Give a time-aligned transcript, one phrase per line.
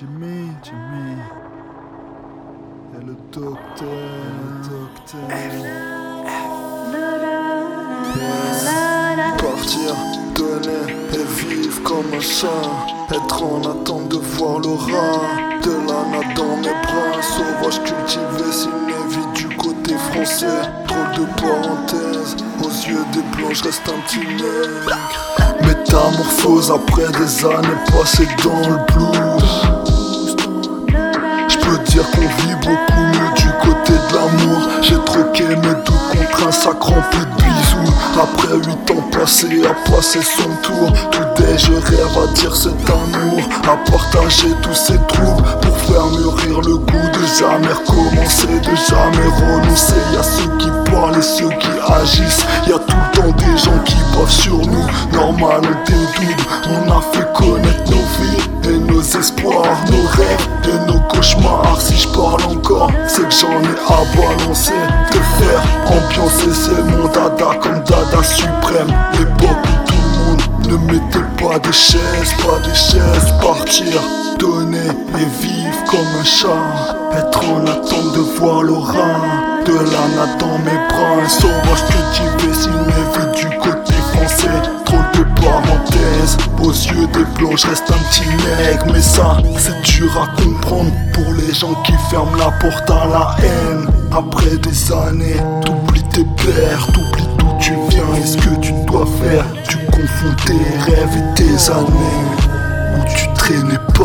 [0.00, 1.20] Jimmy, Jimmy.
[2.94, 3.86] Et le docteur,
[4.32, 5.28] le docteur.
[9.36, 9.94] Partir,
[10.34, 12.48] donner et vivre comme un chat.
[13.14, 15.20] Être en attente de voir l'aura
[15.62, 17.20] de l'âne dans mes bras.
[17.20, 20.62] Sauvage cultivé, une vie du côté français.
[20.88, 24.00] Trop de parenthèses, aux yeux des blancs, je reste un.
[25.66, 29.79] Métamorphose après des années passées dans le blues.
[31.90, 34.68] Dire qu'on vit beaucoup mieux du côté de l'amour.
[34.80, 37.92] J'ai troqué mes doutes contre un sac rempli de bisous.
[38.14, 42.88] Après huit ans passés à passer son tour, tout est je rêve à dire cet
[42.88, 48.76] amour, à partager tous ces troubles pour faire mûrir le goût de jamais recommencer, de
[48.88, 49.94] jamais renoncer.
[50.12, 52.46] Y'a ceux qui parlent et ceux qui agissent.
[52.68, 52.89] Y'a tout
[63.06, 64.72] c'est que j'en ai à balancer.
[65.10, 68.92] Te faire ambiancer, c'est mon dada comme dada suprême.
[69.18, 69.94] L'époque où tout
[70.68, 73.32] le monde ne mettait pas des chaises, pas des chaises.
[73.42, 74.00] Partir,
[74.38, 77.18] donner et vivre comme un chat.
[77.18, 79.20] Être en attente de voir l'aura
[79.66, 81.22] de l'âne dans mes bras.
[81.24, 83.79] Un sauvage cultivé, s'il m'est vu du côté
[86.62, 88.86] aux yeux des blancs, je reste un petit nègre.
[88.92, 93.36] Mais ça, c'est dur à comprendre pour les gens qui ferment la porte à la
[93.44, 93.86] haine.
[94.12, 99.06] Après des années, t'oublies tes pères, t'oublies d'où tu viens et ce que tu dois
[99.22, 99.44] faire.
[99.68, 102.20] Tu confonds tes rêves et tes années
[102.98, 103.99] où tu traînais par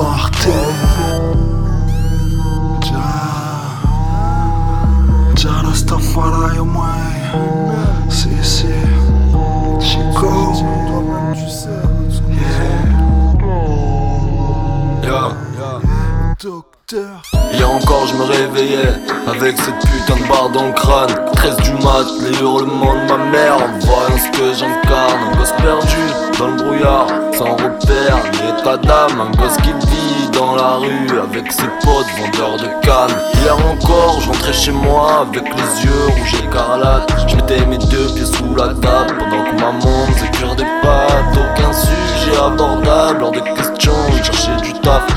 [16.95, 18.93] Hier encore je me réveillais
[19.27, 21.09] avec cette putain de barre dans le crâne.
[21.33, 23.57] 13 du mat, les hurlements de ma mère.
[23.57, 25.33] En voyant ce que j'incarne.
[25.33, 25.97] Un gosse perdu
[26.39, 28.17] dans le brouillard Sans repère.
[28.31, 32.85] Ni état d'âme Un gosse qui vit dans la rue Avec ses potes vendeurs de
[32.85, 37.11] cannes Hier encore je rentrais chez moi Avec les yeux rouges écarlates.
[37.27, 41.33] Je mettais mes deux pieds sous la table Pendant que maman faisait cuire des pâtes
[41.33, 43.93] Aucun sujet abordable Hors de question.
[44.11, 45.14] Je cherchais du taf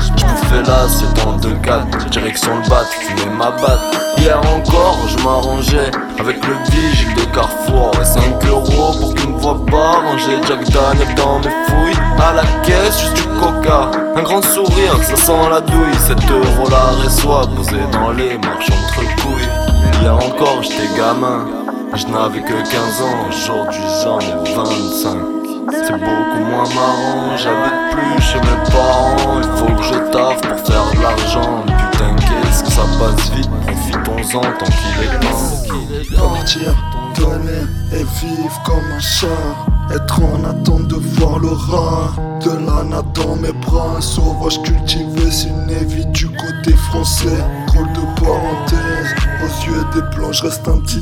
[0.49, 2.09] Bouffais là c'est dans deux quatre.
[2.09, 3.79] Direction le bat, fumais ma batte.
[4.17, 7.91] Hier encore je m'arrangeais Avec le vigile de Carrefour.
[8.01, 11.99] Et 5 euros pour qu'il me voit pas Ranger Jack Daniel dans mes fouilles.
[12.19, 13.91] À la caisse juste du coca.
[14.15, 15.93] Un grand sourire, ça sent la douille.
[16.07, 21.45] 7 euros la reçoit Posé dans les marches entre couilles Hier encore j'étais gamin.
[21.93, 23.27] Je n'avais que 15 ans.
[23.29, 25.38] Aujourd'hui j'en ai 25
[25.71, 29.15] c'est beaucoup moins marrant, j'habite plus chez mes parents.
[29.37, 31.63] Il faut que je taffe pour faire de l'argent.
[31.65, 36.33] Putain qu'est-ce que ça passe vite, profitons-en tant qu'il est temps.
[36.33, 36.75] Partir,
[37.17, 37.63] donner
[37.93, 39.27] et vivre comme un chat.
[39.93, 42.13] Être en attente de voir l'aura
[42.45, 43.99] De l'âne dans mes bras.
[43.99, 47.43] Sauvage cultivé, c'est une vie du côté français.
[47.67, 51.01] Drôle de parenthèse, aux yeux des blancs, je reste un petit